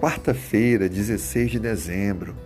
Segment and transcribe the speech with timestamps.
[0.00, 2.36] Quarta-feira, 16 de dezembro.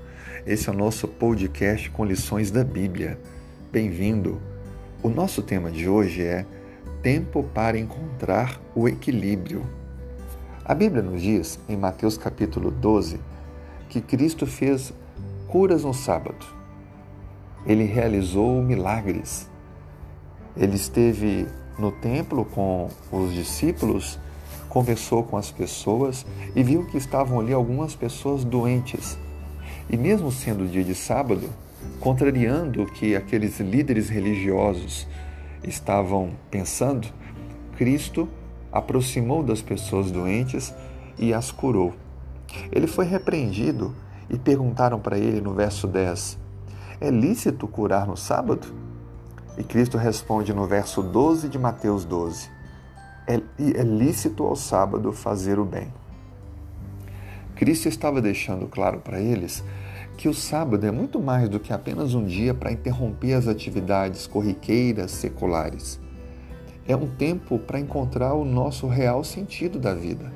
[0.47, 3.19] Esse é o nosso podcast com lições da Bíblia.
[3.71, 4.41] Bem-vindo.
[5.03, 6.47] O nosso tema de hoje é
[7.03, 9.67] Tempo para encontrar o equilíbrio.
[10.65, 13.21] A Bíblia nos diz, em Mateus capítulo 12,
[13.91, 14.91] que Cristo fez
[15.47, 16.47] curas no sábado.
[17.67, 19.47] Ele realizou milagres.
[20.57, 21.47] Ele esteve
[21.79, 24.19] no templo com os discípulos
[24.73, 26.25] conversou com as pessoas
[26.57, 29.19] e viu que estavam ali algumas pessoas doentes.
[29.91, 31.51] E mesmo sendo dia de sábado,
[32.01, 35.07] contrariando o que aqueles líderes religiosos
[35.63, 37.07] estavam pensando,
[37.77, 38.27] Cristo
[38.73, 40.75] aproximou das pessoas doentes
[41.19, 41.93] e as curou.
[42.73, 43.95] Ele foi repreendido
[44.31, 46.39] e perguntaram para ele no verso 10:
[46.99, 48.69] É lícito curar no sábado?
[49.59, 52.62] E Cristo responde no verso 12 de Mateus 12:
[53.35, 55.93] é, é lícito ao sábado fazer o bem.
[57.55, 59.63] Cristo estava deixando claro para eles
[60.17, 64.27] que o sábado é muito mais do que apenas um dia para interromper as atividades
[64.27, 65.99] corriqueiras seculares.
[66.87, 70.33] É um tempo para encontrar o nosso real sentido da vida,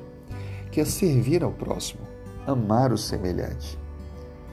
[0.71, 2.03] que é servir ao próximo,
[2.47, 3.79] amar o semelhante.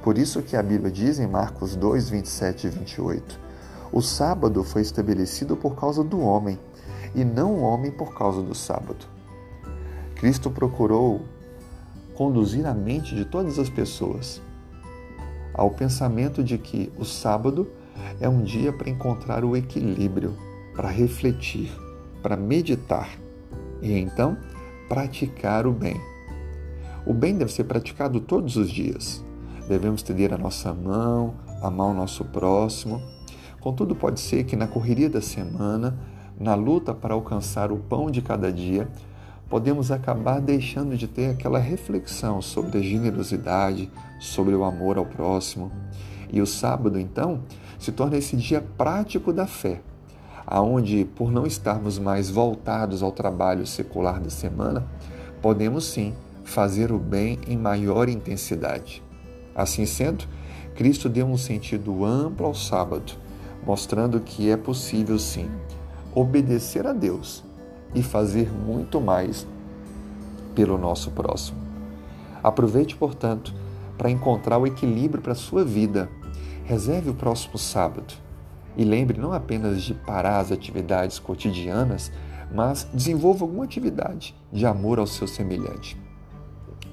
[0.04, 3.40] Por isso que a Bíblia diz em Marcos 2, 27 e 28,
[3.92, 6.58] o sábado foi estabelecido por causa do homem
[7.16, 9.06] e não o homem por causa do sábado.
[10.16, 11.22] Cristo procurou
[12.16, 14.42] conduzir a mente de todas as pessoas
[15.54, 17.68] ao pensamento de que o sábado
[18.20, 20.36] é um dia para encontrar o equilíbrio,
[20.76, 21.72] para refletir,
[22.22, 23.10] para meditar
[23.82, 24.38] e então
[24.90, 26.00] praticar o bem.
[27.06, 29.24] O bem deve ser praticado todos os dias.
[29.68, 33.02] Devemos estender a nossa mão, amar o nosso próximo.
[33.60, 35.98] Contudo, pode ser que na correria da semana
[36.40, 38.88] na luta para alcançar o pão de cada dia,
[39.50, 45.72] podemos acabar deixando de ter aquela reflexão sobre a generosidade, sobre o amor ao próximo.
[46.32, 47.42] E o sábado, então,
[47.78, 49.82] se torna esse dia prático da fé,
[50.46, 54.86] aonde, por não estarmos mais voltados ao trabalho secular da semana,
[55.42, 56.14] podemos sim
[56.44, 59.04] fazer o bem em maior intensidade.
[59.56, 60.26] Assim sendo,
[60.76, 63.14] Cristo deu um sentido amplo ao sábado,
[63.66, 65.50] mostrando que é possível sim
[66.16, 67.44] obedecer a Deus
[67.94, 69.48] e fazer muito mais
[70.56, 71.58] pelo nosso próximo.
[72.44, 73.54] Aproveite, portanto,
[73.98, 76.10] para encontrar o equilíbrio para a sua vida.
[76.66, 78.14] Reserve o próximo sábado
[78.76, 82.12] e lembre não apenas de parar as atividades cotidianas,
[82.54, 85.98] mas desenvolva alguma atividade de amor ao seu semelhante.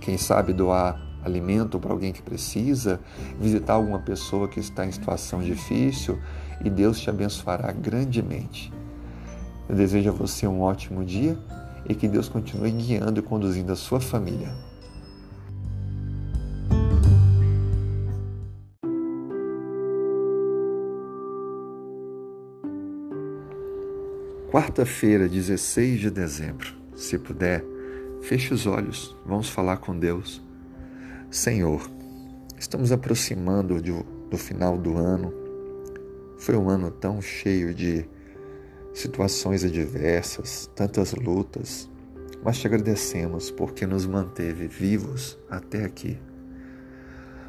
[0.00, 3.00] Quem sabe doar alimento para alguém que precisa,
[3.38, 6.18] visitar alguma pessoa que está em situação difícil
[6.64, 8.72] e Deus te abençoará grandemente.
[9.70, 11.38] Eu desejo a você um ótimo dia
[11.88, 14.52] e que Deus continue guiando e conduzindo a sua família.
[24.50, 26.74] Quarta-feira, 16 de dezembro.
[26.96, 27.64] Se puder,
[28.22, 30.42] feche os olhos, vamos falar com Deus.
[31.30, 31.88] Senhor,
[32.58, 35.32] estamos aproximando do final do ano.
[36.38, 38.04] Foi um ano tão cheio de
[38.92, 41.88] situações adversas, tantas lutas,
[42.42, 46.18] mas te agradecemos porque nos manteve vivos até aqui.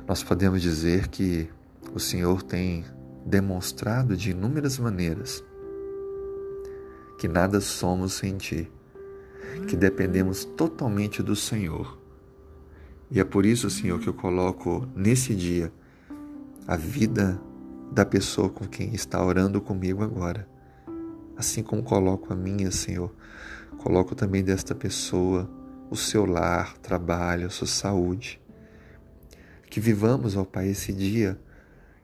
[0.07, 1.50] Nós podemos dizer que
[1.94, 2.85] o Senhor tem
[3.25, 5.44] demonstrado de inúmeras maneiras
[7.18, 8.69] que nada somos sem Ti,
[9.68, 12.00] que dependemos totalmente do Senhor.
[13.12, 15.72] E é por isso, Senhor, que eu coloco nesse dia
[16.68, 17.40] a vida
[17.91, 20.47] da pessoa com quem está orando comigo agora
[21.41, 23.12] assim como coloco a minha, Senhor,
[23.79, 25.50] coloco também desta pessoa
[25.90, 28.40] o seu lar, trabalho, a sua saúde.
[29.68, 31.40] Que vivamos, ó Pai, esse dia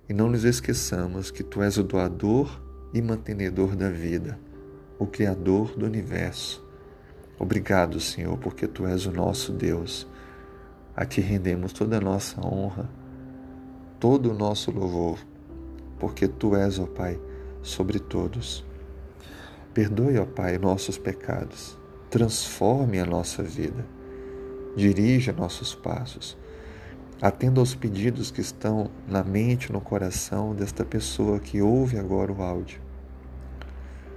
[0.09, 2.61] e não nos esqueçamos que Tu és o doador
[2.93, 4.39] e mantenedor da vida,
[4.97, 6.65] o Criador do universo.
[7.37, 10.07] Obrigado, Senhor, porque Tu és o nosso Deus.
[10.95, 12.89] A Ti rendemos toda a nossa honra,
[13.99, 15.19] todo o nosso louvor,
[15.99, 17.19] porque Tu és, ó Pai,
[17.61, 18.66] sobre todos.
[19.77, 21.77] Perdoe, ó Pai, nossos pecados.
[22.09, 23.85] Transforme a nossa vida.
[24.75, 26.35] Dirija nossos passos.
[27.21, 32.41] Atenda aos pedidos que estão na mente, no coração desta pessoa que ouve agora o
[32.41, 32.81] áudio.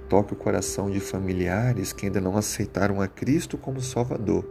[0.09, 4.43] Toque o coração de familiares que ainda não aceitaram a Cristo como Salvador,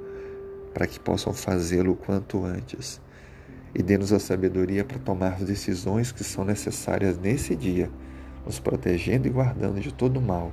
[0.72, 3.00] para que possam fazê-lo o quanto antes.
[3.74, 7.90] E dê-nos a sabedoria para tomar as decisões que são necessárias nesse dia,
[8.46, 10.52] nos protegendo e guardando de todo mal